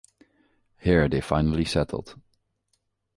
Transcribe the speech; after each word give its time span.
Here 0.79 1.07
they 1.07 1.21
finally 1.21 1.63
settled. 1.63 2.15